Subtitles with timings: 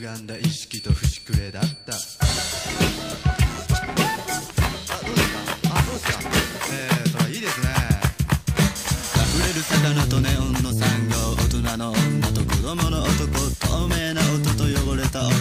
[0.00, 1.68] 歪んだ意識と節くれだった。
[1.68, 1.96] あ
[5.04, 5.40] どうですか？
[5.76, 6.20] あそうですか？
[6.72, 7.68] えー、それいいですね。
[9.36, 13.12] 溢れる魚とネオンの産業大人の女と子供の男
[13.60, 15.34] 透明な音と汚れた音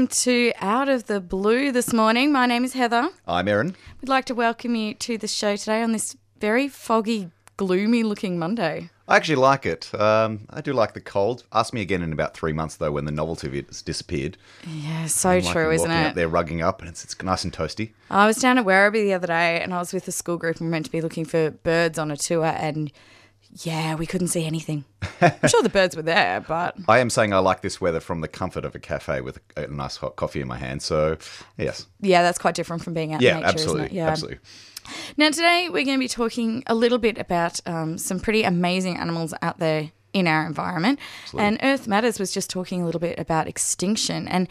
[0.00, 2.32] welcome to Out of the Blue this morning.
[2.32, 3.10] My name is Heather.
[3.26, 3.76] I'm Aaron.
[4.00, 8.38] We'd like to welcome you to the show today on this very foggy, gloomy looking
[8.38, 8.88] Monday.
[9.06, 9.94] I actually like it.
[9.94, 11.44] Um, I do like the cold.
[11.52, 14.38] Ask me again in about three months, though, when the novelty of it has disappeared.
[14.66, 16.06] Yeah, so true, I'm isn't it?
[16.06, 17.92] Up there, rugging up, and it's, it's nice and toasty.
[18.08, 20.60] I was down at Werribee the other day and I was with a school group
[20.60, 22.90] and we are meant to be looking for birds on a tour and
[23.52, 24.84] yeah, we couldn't see anything.
[25.20, 28.20] I'm sure the birds were there, but I am saying I like this weather from
[28.20, 30.82] the comfort of a cafe with a, nice hot coffee in my hand.
[30.82, 31.16] So,
[31.56, 33.96] yes, yeah, that's quite different from being out yeah, in nature, absolutely, isn't it?
[33.96, 34.08] Yeah.
[34.08, 34.38] absolutely.
[35.16, 38.96] Now, today we're going to be talking a little bit about um, some pretty amazing
[38.96, 40.98] animals out there in our environment.
[41.36, 44.26] And Earth Matters was just talking a little bit about extinction.
[44.26, 44.48] And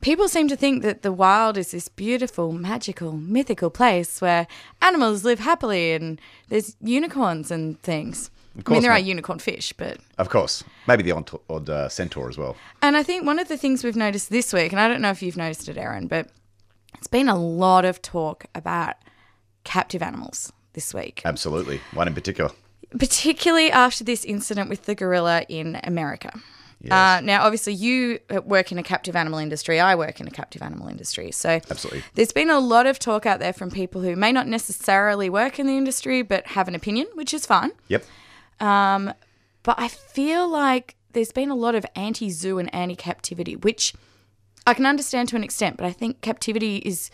[0.00, 4.46] people seem to think that the wild is this beautiful, magical, mythical place where
[4.80, 8.30] animals live happily and there's unicorns and things.
[8.66, 9.98] I mean, there are unicorn fish, but.
[10.18, 12.56] Of course, maybe the odd, odd uh, centaur as well.
[12.82, 15.10] And I think one of the things we've noticed this week, and I don't know
[15.10, 16.28] if you've noticed it, Aaron, but
[16.98, 18.96] it's been a lot of talk about
[19.64, 21.22] captive animals this week.
[21.24, 22.50] Absolutely, one in particular.
[22.98, 26.32] particularly after this incident with the gorilla in America.
[26.82, 26.92] Yes.
[26.92, 29.78] Uh, now, obviously, you work in a captive animal industry.
[29.78, 31.30] I work in a captive animal industry.
[31.30, 32.02] So, Absolutely.
[32.14, 35.58] there's been a lot of talk out there from people who may not necessarily work
[35.58, 37.72] in the industry but have an opinion, which is fine.
[37.88, 38.04] Yep.
[38.60, 43.94] But I feel like there's been a lot of anti zoo and anti captivity, which
[44.66, 47.10] I can understand to an extent, but I think captivity is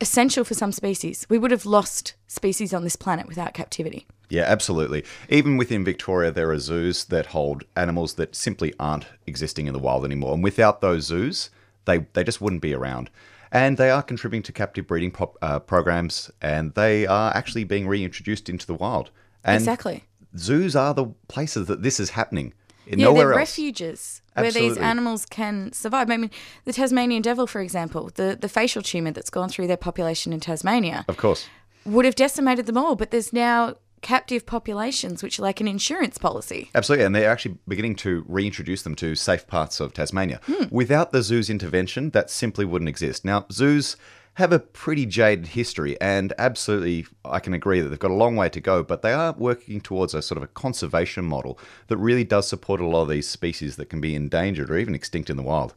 [0.00, 1.26] essential for some species.
[1.28, 4.06] We would have lost species on this planet without captivity.
[4.28, 5.04] Yeah, absolutely.
[5.28, 9.78] Even within Victoria, there are zoos that hold animals that simply aren't existing in the
[9.78, 10.34] wild anymore.
[10.34, 11.50] And without those zoos,
[11.84, 13.08] they, they just wouldn't be around.
[13.52, 18.48] And they are contributing to captive breeding uh, programs, and they are actually being reintroduced
[18.48, 19.10] into the wild.
[19.44, 20.02] And exactly.
[20.38, 22.54] Zoos are the places that this is happening.
[22.86, 23.50] Yeah, Nowhere they're else.
[23.50, 26.08] refuges where these animals can survive.
[26.08, 26.30] I mean,
[26.64, 30.38] the Tasmanian devil, for example, the, the facial tumour that's gone through their population in
[30.40, 31.48] Tasmania Of course.
[31.84, 36.16] would have decimated them all, but there's now captive populations, which are like an insurance
[36.16, 36.70] policy.
[36.76, 40.38] Absolutely, and they're actually beginning to reintroduce them to safe parts of Tasmania.
[40.46, 40.64] Hmm.
[40.70, 43.24] Without the zoo's intervention, that simply wouldn't exist.
[43.24, 43.96] Now, zoos
[44.36, 48.36] have a pretty jaded history, and absolutely, I can agree that they've got a long
[48.36, 51.58] way to go, but they are working towards a sort of a conservation model
[51.88, 54.94] that really does support a lot of these species that can be endangered or even
[54.94, 55.74] extinct in the wild.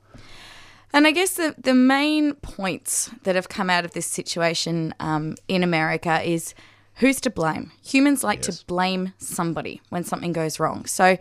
[0.92, 5.36] And I guess the, the main points that have come out of this situation um,
[5.48, 6.54] in America is
[6.96, 7.72] who's to blame?
[7.84, 8.60] Humans like Yes.
[8.60, 10.86] to blame somebody when something goes wrong.
[10.86, 11.18] So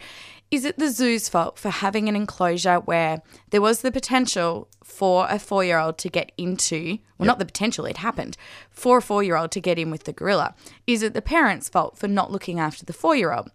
[0.50, 5.26] is it the zoo's fault for having an enclosure where there was the potential for
[5.28, 8.36] a four year old to get into, well, not the potential, it happened,
[8.70, 10.54] for a four year old to get in with the gorilla?
[10.86, 13.50] Is it the parents' fault for not looking after the four year old?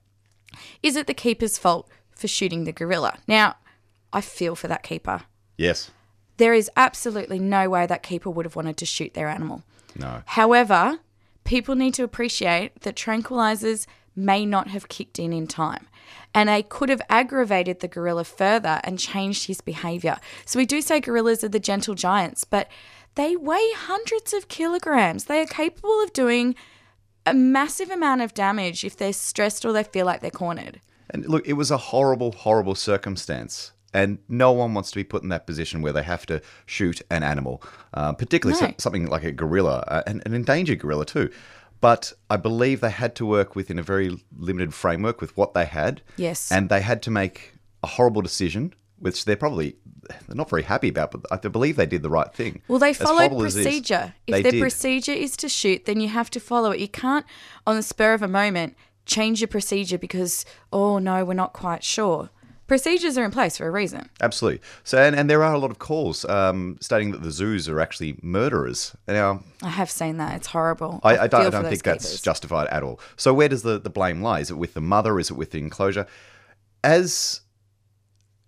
[0.83, 3.17] Is it the keeper's fault for shooting the gorilla?
[3.27, 3.55] Now,
[4.11, 5.23] I feel for that keeper
[5.57, 5.89] Yes.
[6.37, 9.63] there is absolutely no way that keeper would have wanted to shoot their animal.
[9.95, 10.21] No.
[10.25, 10.99] However,
[11.43, 15.87] people need to appreciate that tranquilizers may not have kicked in in time.
[16.35, 20.17] And they could have aggravated the gorilla further and changed his behavior.
[20.45, 22.67] So we do say gorillas are the gentle giants, but
[23.15, 25.25] they weigh hundreds of kilograms.
[25.25, 26.55] They are capable of doing
[27.25, 30.81] a massive amount of damage if they're stressed or they feel like they're cornered.
[31.11, 33.71] And look, it was a horrible, horrible circumstance.
[33.93, 37.01] And no one wants to be put in that position where they have to shoot
[37.11, 37.61] an animal,
[37.93, 38.67] uh, particularly No.
[38.69, 41.29] so- something like a gorilla, uh, an, an endangered gorilla too.
[41.83, 45.65] But I believe they had to work within a very limited framework with what they
[45.65, 46.01] had.
[46.15, 46.49] Yes.
[46.49, 49.75] And they had to make a horrible decision, which they're probably
[50.27, 52.61] they're not very happy about, but I believe they did the right thing.
[52.69, 54.13] Well, they followed procedure.
[54.27, 54.61] If their did.
[54.61, 56.79] procedure is to shoot, then you have to follow it.
[56.79, 57.25] You can't,
[57.67, 61.83] on the spur of a moment, change your procedure because, oh no, we're not quite
[61.83, 62.29] sure.
[62.73, 64.09] Procedures are in place for a reason.
[64.19, 64.59] Absolutely.
[64.83, 67.79] So, and, and there are a lot of calls um, stating that the zoos are
[67.79, 68.95] actually murderers.
[69.07, 70.35] Now, I have seen that.
[70.37, 70.99] It's horrible.
[71.03, 72.99] I, I don't, I don't think that's justified at all.
[73.15, 74.39] So, where does the, the blame lie?
[74.39, 75.19] Is it with the mother?
[75.19, 76.07] Is it with the enclosure?
[76.83, 77.41] As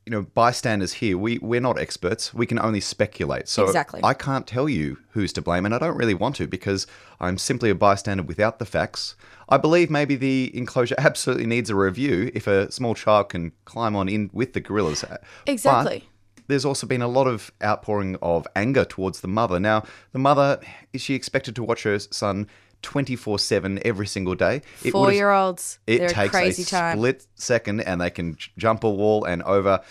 [0.06, 2.34] you know, bystanders here, we we're not experts.
[2.34, 3.48] We can only speculate.
[3.48, 4.02] So, Exactly.
[4.04, 6.86] I can't tell you who's to blame, and I don't really want to because
[7.19, 9.16] I'm simply a bystander without the facts.
[9.50, 13.96] I believe maybe the enclosure absolutely needs a review if a small child can climb
[13.96, 15.04] on in with the gorillas.
[15.07, 16.08] But Exactly.
[16.48, 19.60] there's also been a lot of outpouring of anger towards the mother.
[19.60, 20.60] Now, the mother,
[20.94, 22.48] is she expected to watch her son
[22.81, 24.62] 24 7 every single day?
[24.83, 26.98] It Four year olds, It they're a takes crazy a time.
[26.98, 29.81] split second and they can j- jump a wall and over.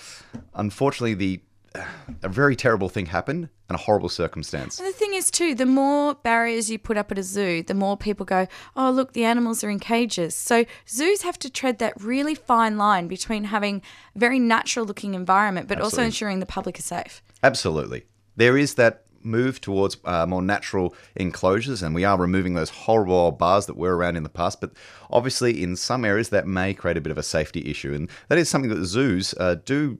[0.55, 1.41] Unfortunately, the
[2.23, 4.79] a very terrible thing happened and a horrible circumstance.
[4.79, 7.75] And the thing is, too, the more barriers you put up at a zoo, the
[7.75, 8.47] more people go,
[8.77, 10.37] oh, look, the animals are in cages.
[10.37, 13.83] So zoos have to tread that really fine line between having
[14.15, 17.23] a very natural looking environment, but also ensuring the public is safe.
[17.43, 18.05] Absolutely.
[18.37, 23.33] There is that move towards uh, more natural enclosures, and we are removing those horrible
[23.33, 24.61] bars that were around in the past.
[24.61, 24.73] But
[25.11, 27.95] obviously, in some areas, that may create a bit of a safety issue.
[27.95, 29.99] And that is something that zoos uh, do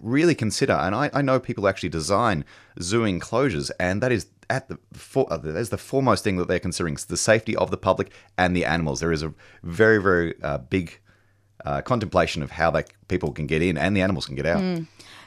[0.00, 0.72] really consider.
[0.72, 2.44] And I, I know people actually design
[2.80, 6.48] zoo enclosures, and that is at the for, uh, that is the foremost thing that
[6.48, 9.00] they're considering the safety of the public and the animals.
[9.00, 11.00] There is a very, very uh, big
[11.64, 14.60] uh, contemplation of how they, people can get in and the animals can get out.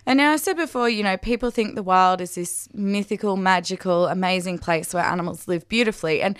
[0.06, 4.08] And now I said before, you know, people think the wild is this mythical, magical,
[4.08, 6.22] amazing place where animals live beautifully.
[6.24, 6.38] And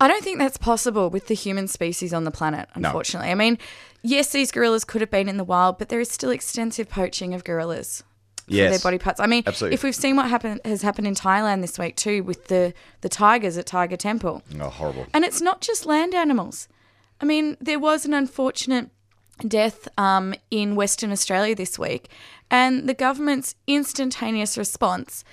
[0.00, 3.30] I don't think that's possible with the human species on the planet, unfortunately.
[3.30, 3.58] I mean,
[4.02, 7.32] yes, these gorillas could have been in the wild, but there is still extensive poaching
[7.32, 8.02] of gorillas
[8.46, 8.72] for Yes.
[8.72, 9.20] their body parts.
[9.20, 9.74] I mean, Absolutely.
[9.74, 13.08] if we've seen what happen, has happened in Thailand this week too with the, the
[13.08, 14.42] tigers at Tiger Temple.
[14.60, 15.06] Oh, horrible.
[15.14, 16.68] And it's not just land animals.
[17.20, 18.90] I mean, there was an unfortunate
[19.46, 22.08] death um, in Western Australia this week,
[22.50, 25.24] and the government's instantaneous response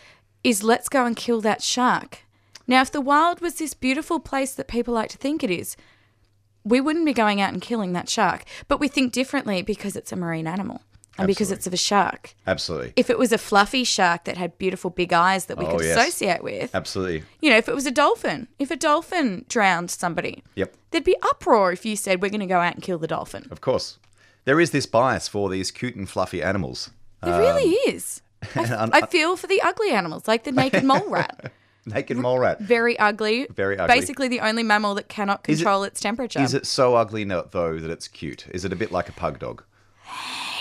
[0.43, 2.23] is let's go and kill that shark.
[2.67, 5.75] Now, if the wild was this beautiful place that people like to think it is,
[6.63, 8.43] we wouldn't be going out and killing that shark.
[8.67, 10.81] But we think differently because it's a marine animal
[11.17, 12.33] and because it's of a shark.
[12.47, 12.93] Absolutely.
[12.95, 15.85] If it was a fluffy shark that had beautiful big eyes that we Oh, could
[15.85, 15.97] yes.
[15.97, 17.23] associate with, Absolutely.
[17.41, 20.73] you know, if it was a dolphin, if a dolphin drowned somebody, Yep.
[20.91, 23.45] there'd be uproar if you said we're going to go out and kill the dolphin.
[23.51, 23.97] Of course.
[24.45, 26.89] There is this bias for these cute and fluffy animals.
[27.21, 28.21] There really um, is.
[28.55, 31.51] I, I feel for the ugly animals, like the naked mole rat.
[31.85, 32.59] Naked mole rat.
[32.59, 33.45] Very ugly.
[33.51, 33.95] Very ugly.
[33.95, 36.39] Basically, the only mammal that cannot Is it- control its temperature.
[36.41, 38.47] Is it so ugly though that it's cute?
[38.51, 39.63] Is it a bit like a pug dog?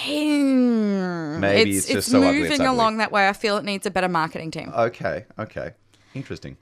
[0.06, 2.66] Maybe it's it's, just it's so moving ugly.
[2.66, 3.28] Along that way.
[3.28, 4.72] I feel it needs a better marketing team.
[4.76, 5.24] Okay.
[5.38, 5.72] Okay.
[6.14, 6.56] Interesting.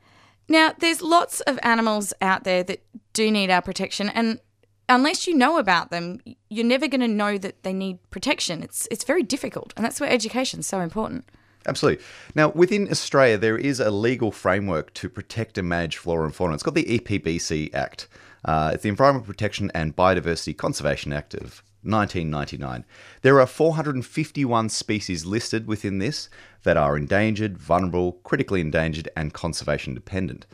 [0.48, 2.82] Now, there's lots of animals out there that
[3.12, 4.40] do need our protection, and
[4.88, 8.62] unless you know about them, you're never going to know that they need protection.
[8.62, 11.28] It's it's very difficult, and that's where education's so important.
[11.66, 12.02] Absolutely.
[12.34, 16.54] Now, within Australia, there is a legal framework to protect and manage flora and fauna.
[16.54, 18.08] It's called the EPBC Act.
[18.44, 22.84] Uh, it's the Environment Protection and Biodiversity Conservation Act of 1999.
[23.22, 26.28] There are 451 species listed within this
[26.64, 30.46] that are endangered, vulnerable, critically endangered, and conservation dependent.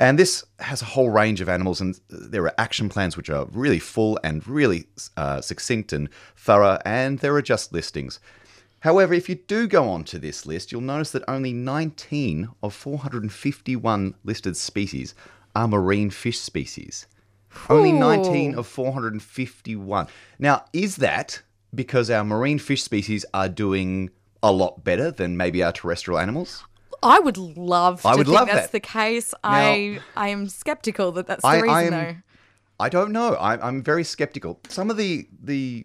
[0.00, 3.46] And this has a whole range of animals, and there are action plans which are
[3.50, 8.20] really full and really uh, succinct and thorough, and there are just listings.
[8.80, 14.14] However, if you do go onto this list, you'll notice that only 19 of 451
[14.22, 15.14] listed species
[15.56, 17.08] are marine fish species.
[17.68, 20.06] Only 19 of 451.
[20.38, 21.42] Now, is that
[21.74, 24.10] because our marine fish species are doing
[24.42, 26.64] a lot better than maybe our terrestrial animals?
[27.02, 28.72] I would love to I would think love that's that.
[28.72, 29.32] the case.
[29.44, 32.14] I I am skeptical that that's the I- reason, I'm- though.
[32.80, 33.34] I don't know.
[33.34, 34.60] I, I'm very skeptical.
[34.68, 35.84] Some of the the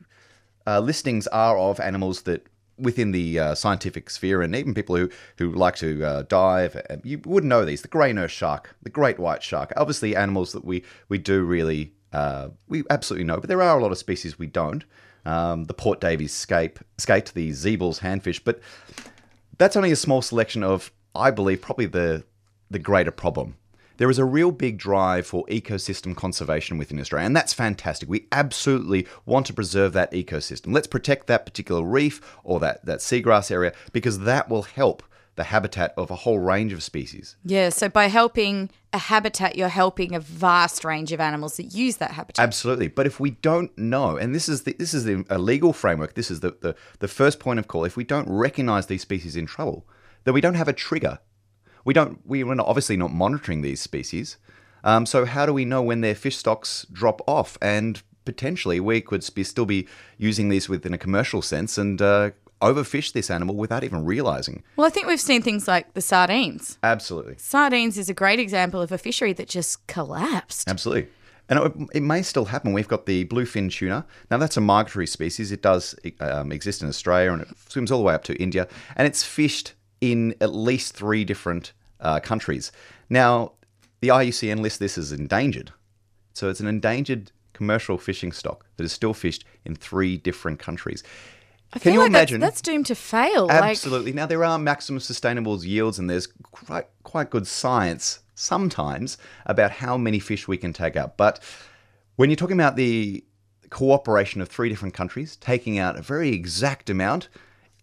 [0.67, 2.45] uh, listings are of animals that
[2.77, 6.75] within the uh, scientific sphere, and even people who who like to uh, dive.
[6.75, 9.73] uh, You would know these: the grey nurse shark, the great white shark.
[9.77, 13.81] Obviously, animals that we we do really uh, we absolutely know, but there are a
[13.81, 14.85] lot of species we don't.
[15.25, 18.59] Um, the Port Davey scape, skate, the Ziebell's handfish, but
[19.57, 22.23] that's only a small selection of, I believe, probably the
[22.69, 23.55] the greater problem.
[24.03, 28.09] There is a real big drive for ecosystem conservation within Australia, and that's fantastic.
[28.09, 30.73] We absolutely want to preserve that ecosystem.
[30.73, 35.03] Let's protect that particular reef or that, that seagrass area because that will help
[35.35, 37.37] the habitat of a whole range of species.
[37.45, 41.95] Yeah, so by helping a habitat, you're helping a vast range of animals that use
[41.95, 42.43] that habitat.
[42.43, 42.89] Absolutely.
[42.89, 46.15] But if we don't know, and this is the, this is the, a legal framework,
[46.15, 47.85] this is the, the, the first point of call.
[47.85, 49.87] If we don't recognize these species in trouble,
[50.25, 51.19] then we don't have a trigger.
[51.83, 52.19] We don't.
[52.25, 54.37] We, we're not, obviously not monitoring these species.
[54.83, 57.57] Um, so how do we know when their fish stocks drop off?
[57.61, 59.87] And potentially we could be, still be
[60.17, 64.63] using these within a commercial sense and uh, overfish this animal without even realizing.
[64.75, 66.77] Well, I think we've seen things like the sardines.
[66.83, 67.35] Absolutely.
[67.37, 70.69] Sardines is a great example of a fishery that just collapsed.
[70.69, 71.09] Absolutely.
[71.49, 72.71] And it, it may still happen.
[72.71, 74.05] We've got the bluefin tuna.
[74.31, 75.51] Now, that's a migratory species.
[75.51, 78.67] It does um, exist in Australia and it swims all the way up to India.
[78.95, 79.73] And it's fished
[80.03, 82.73] in at least three different uh, countries.
[83.09, 83.53] Now,
[84.01, 85.71] the IUCN lists this as endangered.
[86.33, 91.03] So it's an endangered commercial fishing stock that is still fished in three different countries.
[91.71, 92.41] I Can feel you like imagine?
[92.41, 93.49] That's, that's doomed to fail.
[93.49, 94.11] Absolutely.
[94.11, 99.97] now there are maximum sustainable yields, and there's quite quite good science sometimes about how
[99.97, 101.15] many fish we can take out.
[101.15, 101.41] But
[102.17, 103.23] when you're talking about the
[103.69, 107.29] cooperation of three different countries taking out a very exact amount,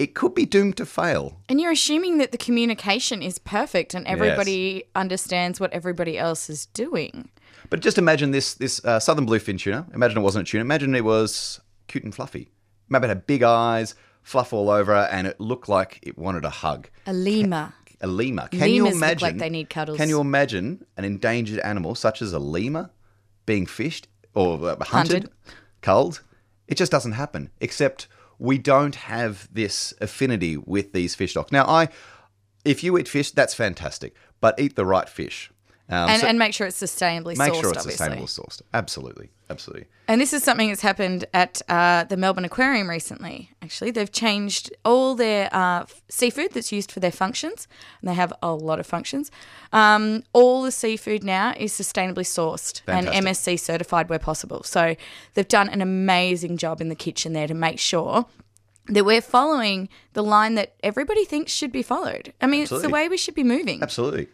[0.00, 1.36] it could be doomed to fail.
[1.48, 6.64] And you're assuming that the communication is perfect and everybody understands what everybody else is
[6.66, 7.28] doing.
[7.68, 9.86] But just imagine this this uh, southern bluefin tuna.
[9.94, 10.62] Imagine it wasn't a tuna.
[10.62, 12.48] Imagine it was cute and fluffy.
[12.88, 16.50] Imagine it had big eyes, fluff all over, and it looked like it wanted a
[16.50, 16.88] hug.
[17.06, 17.74] A lemur.
[18.00, 18.48] A lemur.
[18.48, 19.26] Can Lemurs you look imagine?
[19.28, 19.98] like they need cuddles.
[19.98, 22.88] Can you imagine an endangered animal such as a lemur
[23.44, 25.30] being fished or uh, hunted, Hunted.
[25.82, 26.22] culled?
[26.66, 27.50] It just doesn't happen.
[27.60, 28.08] Except
[28.40, 31.52] we don't have this affinity with these fish stocks.
[31.52, 31.88] Now, I,
[32.64, 35.52] if you eat fish, that's fantastic, but eat the right fish.
[35.90, 37.92] Um, And, so and make sure it's sustainably make sourced, sure it's obviously.
[37.92, 38.62] sustainable sourced.
[38.72, 39.86] Absolutely, absolutely.
[40.06, 43.50] And this is something that's happened at uh, the Melbourne Aquarium recently.
[43.62, 47.66] Actually, they've changed all their uh, seafood that's used for their functions,
[48.00, 49.30] and they have a lot of functions.
[49.72, 54.62] Um, all the seafood now is sustainably sourced and MSC certified where possible.
[54.62, 54.96] So
[55.34, 58.26] they've done an amazing job in the kitchen there to make sure
[58.86, 62.32] that we're following the line that everybody thinks should be followed.
[62.40, 63.82] I mean, it's the way we should be moving.
[63.82, 64.28] Absolutely.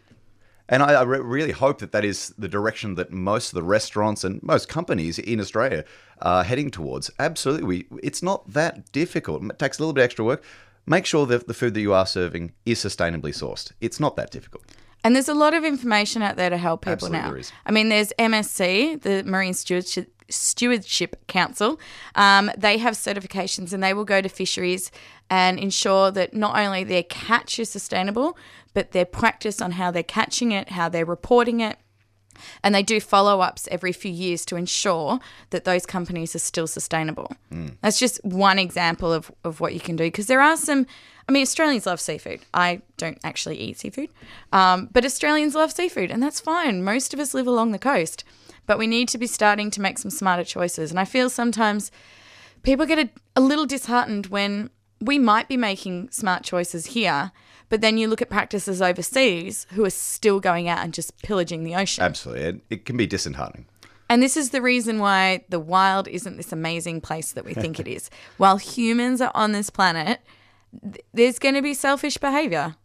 [0.68, 3.62] And I, I re- really hope that that is the direction that most of the
[3.62, 5.84] restaurants and most companies in Australia
[6.20, 7.10] are heading towards.
[7.18, 7.64] Absolutely.
[7.64, 9.44] We, it's not that difficult.
[9.44, 10.42] It takes a little bit extra work.
[10.86, 13.72] Make sure that the food that you are serving is sustainably sourced.
[13.80, 14.64] It's not that difficult.
[15.04, 17.28] And there's a lot of information out there to help people Absolutely now.
[17.30, 17.52] there is.
[17.64, 21.78] I mean, there's MSC, the Marine Stewardship, Stewardship Council.
[22.16, 24.90] Um, they have certifications and they will go to fisheries
[25.30, 28.36] and ensure that not only their catch is sustainable,
[28.74, 31.78] but their practice on how they're catching it, how they're reporting it.
[32.62, 36.66] And they do follow ups every few years to ensure that those companies are still
[36.66, 37.32] sustainable.
[37.80, 40.86] That's just one example of, of what you can do because there are some.
[41.28, 42.42] I mean, Australians love seafood.
[42.54, 44.10] I don't actually eat seafood,
[44.52, 46.84] um, but Australians love seafood, and that's fine.
[46.84, 48.22] Most of us live along the coast,
[48.66, 50.90] but we need to be starting to make some smarter choices.
[50.90, 51.90] And I feel sometimes
[52.62, 57.32] people get a, a little disheartened when we might be making smart choices here,
[57.68, 61.64] but then you look at practices overseas who are still going out and just pillaging
[61.64, 62.04] the ocean.
[62.04, 62.44] Absolutely.
[62.44, 63.66] It, it can be disheartening.
[64.08, 67.80] And this is the reason why the wild isn't this amazing place that we think
[67.80, 68.08] it is.
[68.36, 70.20] While humans are on this planet,
[70.80, 72.76] th- there's going to be selfish behavior.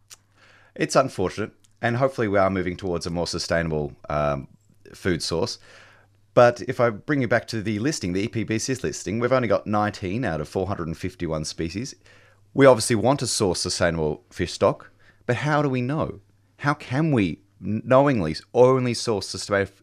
[0.73, 1.51] It's unfortunate,
[1.81, 4.47] and hopefully we are moving towards a more sustainable um,
[4.93, 5.59] food source.
[6.33, 9.67] But if I bring you back to the listing, the EPBC's listing, we've only got
[9.67, 11.95] 19 out of 451 species.
[12.53, 14.91] We obviously want to source sustainable fish stock,
[15.25, 16.21] but how do we know?
[16.57, 19.27] How can we knowingly only source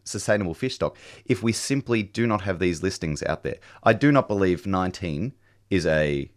[0.03, 3.57] sustainable fish stock if we simply do not have these listings out there?
[3.83, 5.33] I do not believe 19
[5.69, 6.29] is a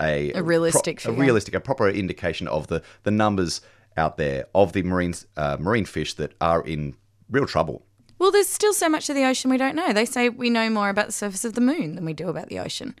[0.00, 3.62] a, A realistic pro- a realistic, a proper indication of the the numbers
[3.96, 6.94] out there of the marine uh, marine fish that are in
[7.30, 7.86] real trouble.
[8.18, 9.92] Well, there's still so much of the ocean we don't know.
[9.92, 12.48] They say we know more about the surface of the moon than we do about
[12.48, 12.94] the ocean.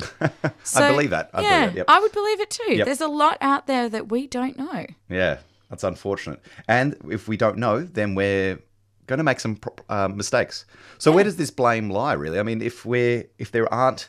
[0.20, 1.30] I believe that.
[1.32, 1.86] I believe yeah, that, yep.
[1.88, 2.74] I would believe it too.
[2.74, 2.84] Yep.
[2.86, 4.86] There's a lot out there that we don't know.
[5.08, 5.38] Yeah,
[5.70, 6.40] that's unfortunate.
[6.68, 8.58] And if we don't know, then we're
[9.06, 10.66] going to make some uh, mistakes.
[10.98, 12.12] So where does this blame lie?
[12.12, 14.08] Really, I mean, if we're if there aren't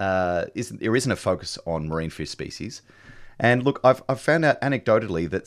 [0.00, 2.82] uh, isn't there isn't a focus on marine fish species,
[3.38, 5.46] and look, I've I've found out anecdotally that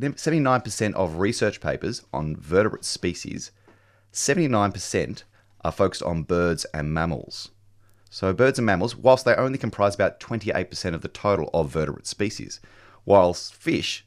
[0.00, 3.50] 79 percent of research papers on vertebrate species,
[4.12, 5.24] seventy nine percent
[5.64, 7.50] are focused on birds and mammals.
[8.10, 12.06] So birds and mammals, whilst they only comprise about 28% of the total of vertebrate
[12.06, 12.60] species,
[13.04, 14.06] whilst fish,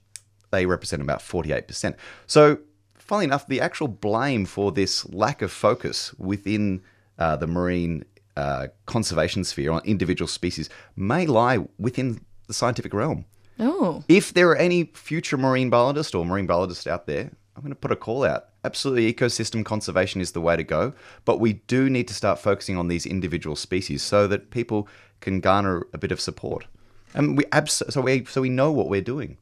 [0.49, 1.95] they represent about 48%.
[2.25, 2.59] So
[2.95, 6.81] funnily enough, the actual blame for this lack of focus within
[7.19, 8.03] uh, the marine
[8.35, 13.25] uh, conservation sphere on individual species may lie within the scientific realm.
[13.61, 17.71] Oh, If there are any future marine biologists or marine biologists out there, I'm going
[17.71, 18.45] to put a call out.
[18.63, 20.93] Absolutely, ecosystem conservation is the way to go,
[21.25, 24.87] but we do need to start focusing on these individual species so that people
[25.19, 26.65] can garner a bit of support.
[27.13, 29.37] And we abs- so we so we know what we're doing.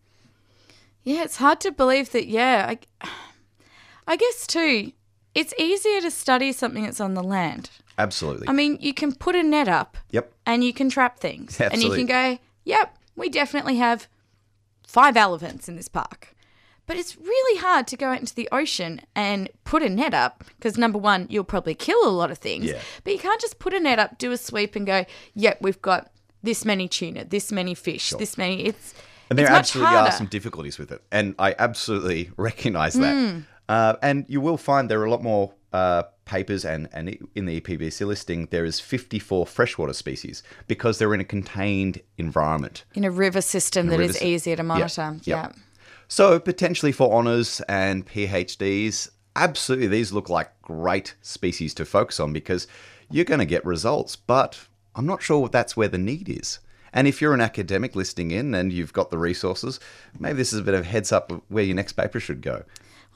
[1.04, 1.24] yeah.
[1.24, 2.28] It's hard to believe that.
[2.28, 3.08] Yeah, I,
[4.08, 4.92] I guess too.
[5.36, 7.70] It's easier to study something that's on the land.
[7.98, 8.48] Absolutely.
[8.50, 10.34] I mean, you can put a net up yep.
[10.46, 14.08] and you can trap things, and you can go, "Yep, we definitely have
[14.88, 16.36] five elephants in this park."
[16.90, 20.44] But it's really hard to go out into the ocean and put a net up
[20.58, 22.66] because number one, you'll probably kill a lot of things.
[22.66, 22.80] Yeah.
[23.04, 25.80] But you can't just put a net up, do a sweep, and go, "Yep, we've
[25.84, 26.12] got
[26.42, 28.96] this many tuna, this many fish, this many." It's
[29.30, 31.04] And there it's absolutely are some difficulties with it.
[31.12, 33.14] And I absolutely recognize that.
[33.14, 33.40] Hmm.
[33.68, 37.46] Uh, and you will find there are a lot more uh, papers, and, and in
[37.46, 42.84] the EPBC listing, there is 54 freshwater species because they're in a contained environment.
[42.96, 45.14] in a river system a that river is sys- easier to Yep, monitor.
[45.24, 45.26] yep.
[45.26, 45.52] Yeah.
[46.08, 52.34] So, potentially for honours and PhDs, absolutely these look like great species to focus on
[52.34, 52.68] because
[53.12, 54.16] you're going to get results.
[54.16, 56.60] But I'm not sure that's where the need is.
[56.92, 59.80] And if you're an academic listing in and you've got the resources,
[60.20, 62.42] maybe this is a bit of a heads up of where your next paper should
[62.42, 62.64] go.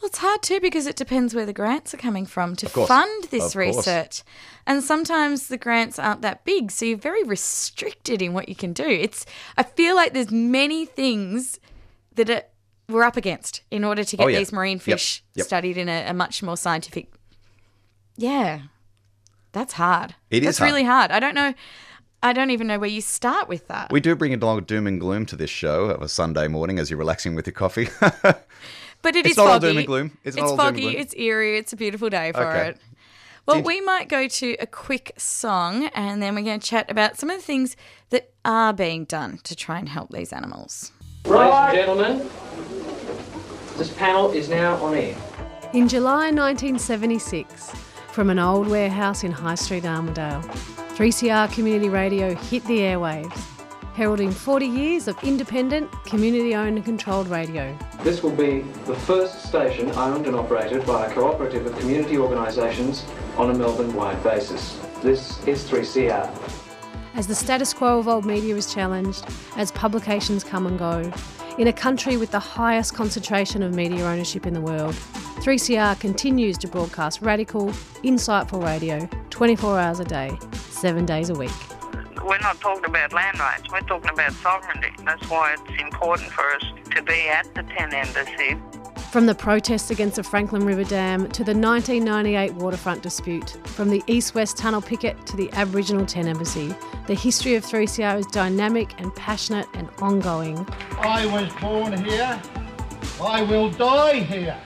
[0.03, 3.23] Well, it's hard too because it depends where the grants are coming from to fund
[3.29, 4.21] this research.
[4.67, 8.73] And sometimes the grants aren't that big, so you're very restricted in what you can
[8.73, 8.83] do.
[8.83, 11.57] It's I feel like there's many things
[12.15, 12.41] that are,
[12.89, 14.39] we're up against in order to get Oh, yeah.
[14.39, 15.45] these marine fish yep.
[15.45, 17.09] studied in a, a much more scientific.
[18.17, 18.63] Yeah,
[19.53, 20.15] that's hard.
[20.29, 20.67] It is That's hard.
[20.69, 21.11] really hard.
[21.11, 21.53] I don't know.
[22.21, 23.89] I don't even know where you start with that.
[23.89, 26.49] We do bring a lot of doom and gloom to this show of a Sunday
[26.49, 27.87] morning as you're relaxing with your coffee.
[29.03, 29.67] But it It's is not all foggy.
[29.67, 30.17] doom and gloom.
[30.23, 30.81] It's not all doom and foggy.
[30.81, 30.95] gloom.
[30.97, 31.57] It's eerie.
[31.59, 32.69] It's a beautiful day for Okay.
[32.69, 32.77] it.
[33.45, 36.89] Well, Seems- we might go to a quick song and then we're going to chat
[36.89, 37.75] about some of the things
[38.09, 40.91] that are being done to try and help these animals.
[41.25, 42.29] Ladies and gentlemen,
[43.77, 45.15] this panel is now on air.
[45.73, 47.71] In July 1976,
[48.11, 50.41] from an old warehouse in High Street, Armadale,
[50.95, 53.37] 3CR Community Radio hit the airwaves,
[53.93, 57.77] heralding 40 years of independent, community owned and controlled radio.
[58.01, 63.05] This will be the first station owned and operated by a cooperative of community organisations
[63.37, 64.79] on a Melbourne-wide basis.
[65.01, 66.29] This is 3CR.
[67.15, 69.25] As the status quo of old media is challenged,
[69.55, 71.11] as publications come and go,
[71.59, 74.95] in a country with the highest concentration of media ownership in the world,
[75.43, 77.67] 3CR continues to broadcast radical,
[78.03, 81.51] insightful radio 24 hours a day, seven days a week.
[82.23, 84.91] We're not talking about land rights, we're talking about sovereignty.
[85.03, 86.63] That's why it's important for us
[86.95, 88.57] to be at the Tent embassy.
[89.11, 94.01] From the protests against the Franklin River Dam to the 1998 waterfront dispute, from the
[94.07, 96.73] East West Tunnel picket to the Aboriginal Tent Embassy,
[97.07, 100.65] the history of 3CR is dynamic and passionate and ongoing.
[100.99, 102.41] I was born here.
[103.21, 104.57] I will die here.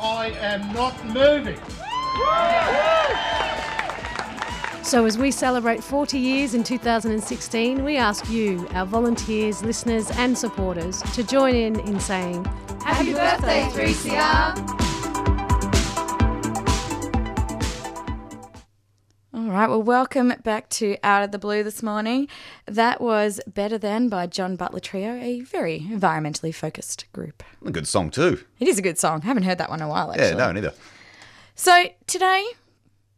[0.00, 1.60] I am not moving.
[4.92, 10.36] So, as we celebrate 40 years in 2016, we ask you, our volunteers, listeners, and
[10.36, 12.44] supporters, to join in in saying,
[12.84, 14.58] Happy birthday, 3CR!
[19.32, 22.28] All right, well, welcome back to Out of the Blue this morning.
[22.66, 27.42] That was Better Than by John Butler Trio, a very environmentally focused group.
[27.64, 28.44] a good song, too.
[28.60, 29.22] It is a good song.
[29.22, 30.28] haven't heard that one in a while, actually.
[30.28, 30.74] Yeah, no, neither.
[31.54, 32.44] So, today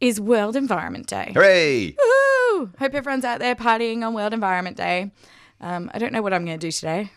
[0.01, 1.33] is World Environment Day.
[1.35, 1.97] Hooray!
[1.99, 2.71] Woo!
[2.79, 5.11] Hope everyone's out there partying on World Environment Day.
[5.61, 7.11] Um, I don't know what I'm going to do today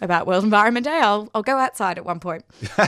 [0.00, 0.98] about World Environment Day.
[0.98, 2.44] I'll, I'll go outside at one point.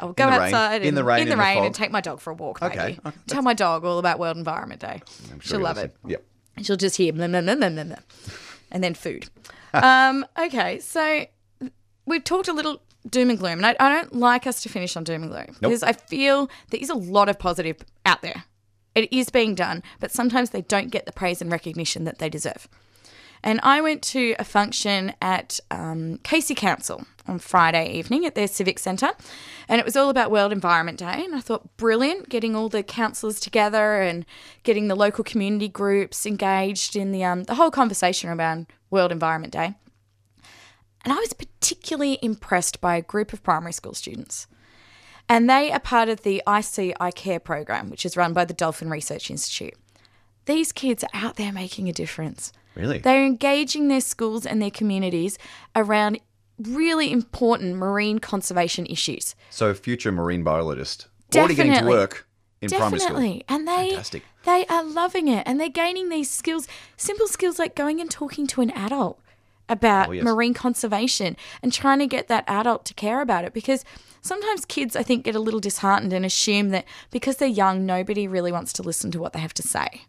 [0.00, 0.40] I'll go the rain.
[0.42, 2.34] outside In the rain, in the in the rain, and take my dog for a
[2.34, 2.60] walk.
[2.60, 2.74] Maybe.
[2.74, 5.02] Okay, okay, Tell my dog all about World Environment Day.
[5.28, 5.94] Sure She'll love it.
[6.06, 6.24] Yep.
[6.62, 7.96] She'll just hear blah, blah, blah, blah, blah,
[8.70, 9.28] and then food.
[9.74, 11.26] um, okay, so
[12.06, 14.96] we've talked a little doom and gloom, and I, I don't like us to finish
[14.96, 18.44] on doom and gloom because I feel there is a lot of positive out there.
[18.96, 22.30] It is being done, but sometimes they don't get the praise and recognition that they
[22.30, 22.66] deserve.
[23.42, 28.48] And I went to a function at um, Casey Council on Friday evening at their
[28.48, 29.10] Civic Centre,
[29.68, 31.22] and it was all about World Environment Day.
[31.24, 34.24] And I thought, brilliant, getting all the councillors together and
[34.62, 39.52] getting the local community groups engaged in the um, the whole conversation around World Environment
[39.52, 39.74] Day.
[41.04, 44.46] And I was particularly impressed by a group of primary school students.
[45.28, 48.44] And they are part of the I Sea I Care program, which is run by
[48.44, 49.74] the Dolphin Research Institute.
[50.44, 52.52] These kids are out there making a difference.
[52.76, 52.98] Really?
[52.98, 55.38] They're engaging their schools and their communities
[55.74, 56.20] around
[56.62, 59.34] really important marine conservation issues.
[59.50, 62.28] So, future marine biologist, already getting to work
[62.60, 63.16] in primary school.
[63.16, 63.44] Definitely.
[63.48, 64.22] And they Fantastic.
[64.44, 68.46] they are loving it and they're gaining these skills, simple skills like going and talking
[68.48, 69.20] to an adult
[69.68, 70.24] about Oh, yes.
[70.24, 73.84] marine conservation and trying to get that adult to care about it because
[74.22, 78.28] sometimes kids I think get a little disheartened and assume that because they're young nobody
[78.28, 80.02] really wants to listen to what they have to say.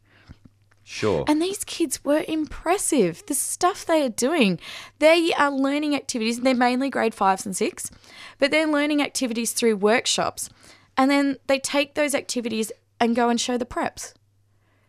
[0.83, 1.25] Sure.
[1.27, 3.21] And these kids were impressive.
[3.27, 4.57] The stuff they are doing,
[4.99, 6.39] they are learning activities.
[6.39, 7.91] They're mainly grade fives and six,
[8.39, 10.49] but they're learning activities through workshops.
[10.95, 14.13] And then they take those activities and go and show the preps.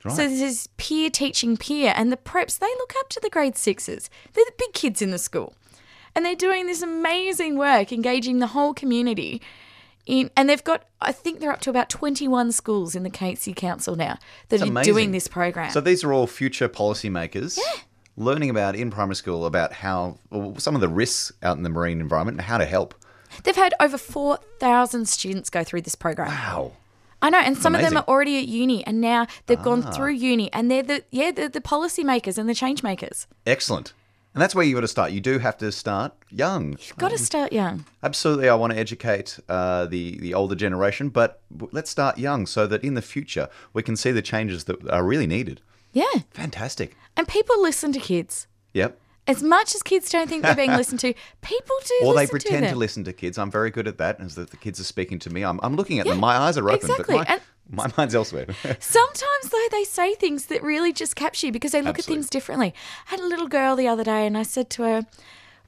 [0.08, 0.16] Right.
[0.16, 3.56] So this is peer teaching peer, and the preps, they look up to the grade
[3.56, 4.10] sixes.
[4.32, 5.54] They're the big kids in the school.
[6.14, 9.40] And they're doing this amazing work, engaging the whole community.
[10.06, 13.52] In, and they've got, I think they're up to about 21 schools in the Casey
[13.52, 14.18] Council now
[14.48, 14.94] that It's are amazing.
[14.94, 15.70] doing this program.
[15.70, 17.82] So these are all future policymakers Yeah
[18.18, 21.70] learning about in primary school about how well, some of the risks out in the
[21.70, 22.94] marine environment and how to help.
[23.44, 26.28] They've had over 4,000 students go through this program.
[26.28, 26.72] Wow.
[27.20, 29.62] I know, and some of them are already at uni, and now they've Ah.
[29.62, 33.26] gone through uni, and they're the yeah they're the policy makers and the change makers.
[33.46, 33.92] Excellent.
[34.34, 35.10] And that's where you got to start.
[35.10, 36.72] You do have to start young.
[36.72, 37.86] You've got to start young.
[38.04, 41.40] Absolutely, I want to educate uh, the the older generation, but
[41.72, 45.02] let's start young so that in the future we can see the changes that are
[45.02, 45.60] really needed.
[45.92, 46.94] Yeah, Fantastic.
[47.16, 49.00] and people listen to kids Yep.
[49.28, 51.14] As much as kids don't think they're being listened to.
[51.42, 53.38] People do, Or they pretend to, to, listen to kids.
[53.38, 54.18] I'm very good at that.
[54.20, 56.20] As that the kids are speaking to me, I'm, I'm looking at Yeah, them.
[56.20, 57.16] My eyes are open, exactly.
[57.16, 58.46] but my, And- my mind's elsewhere.
[58.80, 62.12] Sometimes though they say things that really just capture you because they look Absolutely.
[62.14, 62.74] at things differently.
[63.06, 65.06] I had a little girl the other day, and I said to her,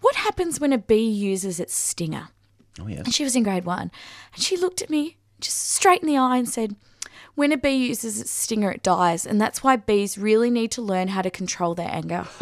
[0.01, 2.29] "What happens when a bee uses its stinger?"
[2.81, 3.03] oh yes.
[3.05, 3.91] And she was in grade one.
[4.35, 6.75] And she looked at me just straight in the eye and said,
[7.35, 9.25] When a bee uses its stinger, it dies.
[9.27, 12.27] And that's why bees really need to learn how to control their anger.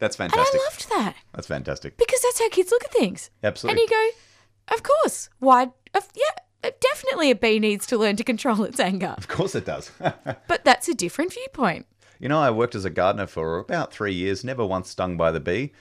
[0.00, 0.54] That's fantastic.
[0.54, 0.60] and.
[0.60, 1.96] I loved that That's fantastic.
[1.96, 3.30] because that's how kids look at things.
[3.42, 3.82] Absolutely.
[3.82, 3.96] And you
[4.68, 5.30] go, Of course.
[5.38, 5.70] Why?
[5.94, 9.14] Of, yeah, definitely a bee needs to learn to control its anger.
[9.16, 9.90] Of course it does.
[10.48, 11.86] But that's a different viewpoint.
[12.18, 15.30] you know, I worked as a gardener for about three years, never once stung by
[15.30, 15.72] the bee,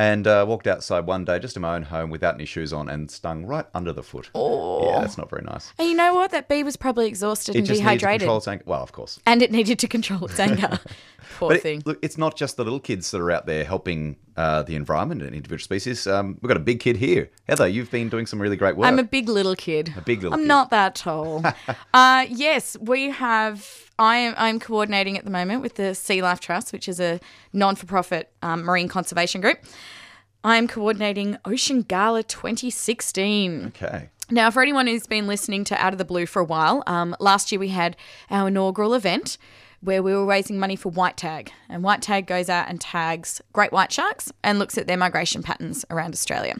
[0.00, 2.88] and uh, walked outside one day just in my own home without any shoes on
[2.88, 4.30] and stung right under the foot.
[4.34, 4.86] Oh.
[4.86, 5.72] Yeah, that's not very nice.
[5.78, 6.30] And you know what?
[6.30, 8.20] That bee was probably exhausted It and just needed to dehydrated.
[8.22, 8.64] control its anger.
[8.66, 9.20] Well, of course.
[9.26, 10.78] and it needed to control its anger.
[11.38, 11.82] Poor But it- thing.
[11.84, 15.20] look, it's not just the little kids that are out there helping uh, the environment
[15.20, 16.06] and individual species.
[16.06, 17.30] Um, we've got a big kid here.
[17.46, 18.86] Heather, you've been doing some really great work.
[18.86, 19.92] I'm a big little kid.
[19.96, 20.48] A big little I'm kid.
[20.48, 21.44] not that tall.
[21.94, 23.90] uh, yes, we have.
[23.98, 24.34] I am.
[24.38, 27.20] I'm coordinating at the moment with the Sea Life Trust, which is a
[27.52, 29.58] non-for-profit um, marine conservation group.
[30.42, 33.66] I'm coordinating Ocean Gala 2016.
[33.76, 34.08] okay.
[34.30, 37.14] Now, for anyone who's been listening to Out of the Blue for a while, um,
[37.20, 37.96] last year we had
[38.30, 39.36] our inaugural event
[39.82, 41.52] where we were raising money for White Tag.
[41.68, 45.42] And White Tag goes out and tags great white sharks and looks at their migration
[45.42, 46.56] patterns around Australia.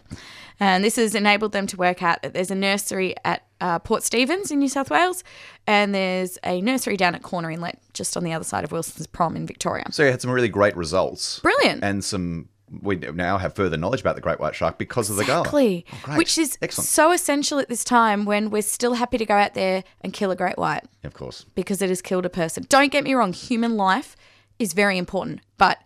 [0.59, 4.03] And this has enabled them to work out that there's a nursery at uh, Port
[4.03, 5.25] Stephens in New South Wales,
[5.67, 9.07] and there's a nursery down at Corner Inlet, just on the other side of Wilson's
[9.07, 9.85] Prom in Victoria.
[9.91, 11.41] So you had some really great results.
[11.41, 11.83] Brilliant.
[11.83, 12.50] And some.
[12.83, 15.41] We now have further knowledge about the great white shark because of the gala.
[15.41, 15.85] Exactly.
[16.07, 16.17] Oh.
[16.17, 16.89] Which is excellent.
[16.89, 20.31] so essential at this time when we're still happy to go out there and kill
[20.31, 20.85] a great white.
[21.03, 21.47] of course.
[21.55, 22.65] because it has killed a person.
[22.69, 24.17] Don't get me wrong, human life
[24.59, 25.79] is very important, but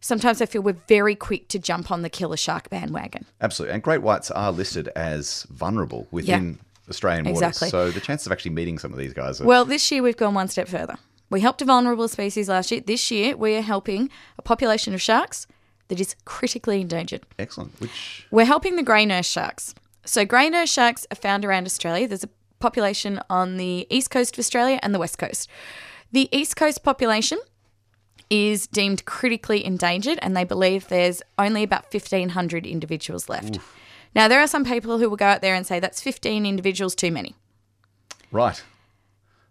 [0.00, 3.26] sometimes I feel we're very quick to jump on the killer shark bandwagon.
[3.40, 3.74] Absolutely.
[3.74, 7.42] And great whites are listed as vulnerable within Australian waters.
[7.42, 7.68] Exactly.
[7.70, 9.44] So the chances of actually meeting some of these guys are.
[9.44, 10.96] Well, this year we've gone one step further.
[11.30, 12.80] We helped a vulnerable species last year.
[12.80, 15.46] This year we are helping a population of sharks
[15.88, 17.22] that is critically endangered.
[17.38, 17.72] excellent.
[17.80, 18.26] Which.
[18.30, 19.74] We're helping the grey nurse sharks.
[20.04, 22.08] So, grey nurse sharks are found around Australia.
[22.08, 25.48] There's a population on the east coast of Australia and the west coast.
[26.12, 27.38] The east coast population
[28.30, 33.58] is deemed critically endangered, and they believe there's only about 1,500 individuals left.
[34.14, 36.94] Now, there are some people who will go out there and say that's 15 individuals
[36.94, 37.34] too many.
[38.30, 38.62] Right.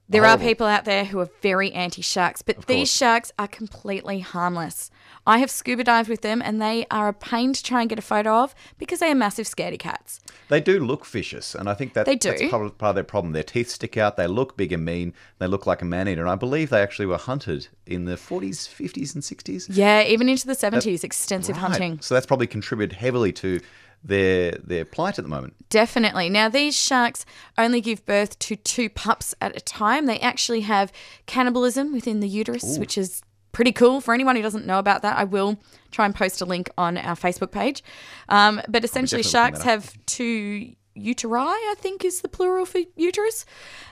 [0.10, 2.98] There are people out there who are very anti sharks, but these course.
[2.98, 4.90] sharks are completely harmless.
[5.28, 8.00] I have scuba dived with them and they are a pain to try and get
[8.00, 10.20] a photo of because they are massive scaredy cats.
[10.48, 12.30] They do look vicious, and I think that They do.
[12.30, 13.34] that's part of, part of their problem.
[13.34, 16.22] Their teeth stick out, they look big and mean, they look like a man eater.
[16.22, 19.68] And I believe they actually were hunted in the 40s, 50s, and 60s.
[19.70, 21.62] Yeah, even into the 70s, extensive Right.
[21.62, 22.00] hunting.
[22.02, 23.60] So that's probably contributed heavily to
[24.04, 25.56] their their plight at the moment.
[25.70, 26.30] Definitely.
[26.30, 27.26] Now, these sharks
[27.58, 30.06] only give birth to two pups at a time.
[30.06, 30.94] They actually have
[31.26, 33.22] cannibalism within the uterus, which is
[33.58, 34.02] pretty cool.
[34.02, 35.58] For anyone who doesn't know about that, I will
[35.90, 37.84] try and post a link on our Facebook page.
[38.30, 43.48] Um, but essentially, sharks have two uteri, I think is the plural for uterus.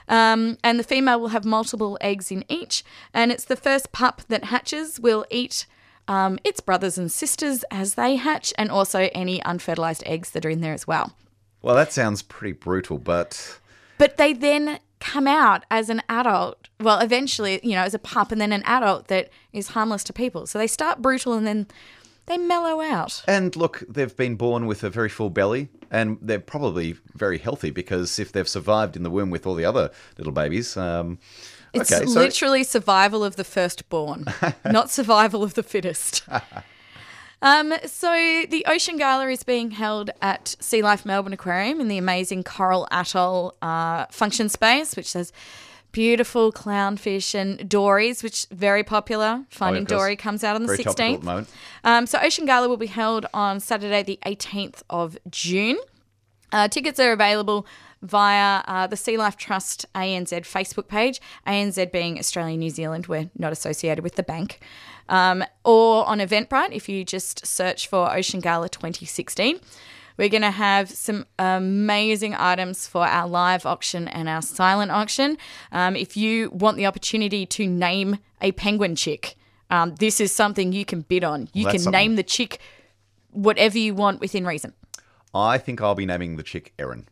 [0.06, 2.84] Um, and the female will have multiple eggs in each.
[3.12, 5.66] And it's the first pup that hatches will eat.
[6.06, 10.50] Um, its brothers and sisters as they hatch, and also any unfertilized eggs that are
[10.50, 11.16] in there as well.
[11.60, 13.58] Well, that sounds pretty brutal, but
[13.98, 16.68] But they then come out as an adult.
[16.80, 20.12] Well, eventually, you know, as a pup and then an adult that is harmless to
[20.12, 20.46] people.
[20.46, 21.66] So they start brutal and then
[22.26, 23.22] they mellow out.
[23.26, 27.70] And look, they've been born with a very full belly, and they're probably very healthy
[27.70, 31.18] because if they've survived in the womb with all the other little babies, um,
[31.72, 34.26] It's okay, so literally survival of the firstborn,
[34.64, 36.24] not survival of the fittest.
[37.42, 38.10] Um, so
[38.48, 42.88] the Ocean Gala is being held at Sea Life Melbourne Aquarium in the amazing Coral
[42.90, 45.32] Atoll uh, function space, which says
[45.92, 49.44] beautiful clownfish and dories, which very popular.
[49.50, 49.86] Finding Oh.
[49.86, 51.48] Dory comes out on the very topical at 16th.
[51.84, 55.78] Um, so Ocean Gala will be held on Saturday, the 18th of June.
[56.52, 57.66] Uh, tickets are available
[58.02, 63.30] via uh, the Sea Life Trust ANZ Facebook page, ANZ being Australia New Zealand, we're
[63.36, 64.60] not associated with the bank,
[65.08, 69.60] um, or on Eventbrite if you just search for Ocean Gala 2016.
[70.18, 75.36] We're going to have some amazing items for our live auction and our silent auction.
[75.72, 79.36] Um, if you want the opportunity to name a penguin chick,
[79.68, 81.48] um, this is something you can bid on.
[81.52, 82.00] You Well, can something.
[82.00, 82.60] name the chick
[83.30, 84.72] whatever you want within reason.
[85.34, 87.08] I think I'll be naming the chick Aaron.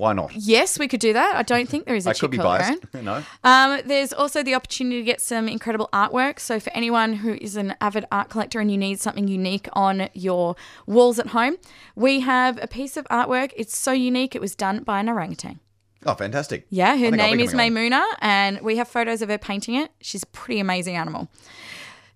[0.00, 0.34] Why not?
[0.34, 1.36] Yes, we could do that.
[1.36, 2.84] I don't think there is a I could be biased.
[3.02, 3.22] No.
[3.44, 6.40] Um, there's also the opportunity to get some incredible artwork.
[6.40, 10.08] So for anyone who is an avid art collector and you need something unique on
[10.14, 11.56] your walls at home,
[11.94, 13.52] we have a piece of artwork.
[13.56, 14.34] It's so unique.
[14.34, 15.60] It was done by an orangutan.
[16.06, 16.66] Oh, fantastic.
[16.70, 17.52] Yeah, her think I'll be name is.
[17.52, 19.90] Maimunah, and we have photos of her painting it.
[20.00, 21.28] She's a pretty amazing animal.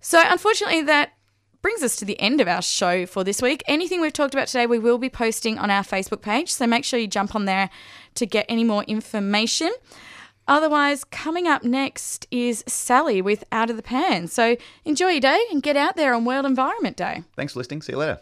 [0.01, 1.11] So, unfortunately, that
[1.65, 3.63] brings us to the end of our show for this week.
[3.65, 6.53] Anything we've talked about today, we will be posting on our Facebook page.
[6.53, 7.71] So, make sure you jump on there
[8.13, 9.71] to get any more information.
[10.47, 14.27] Otherwise, coming up next is Sally with Out of the Pan.
[14.27, 17.23] So, enjoy your day and get out there on World Environment Day.
[17.35, 17.81] Thanks for listening.
[17.81, 18.19] See you later.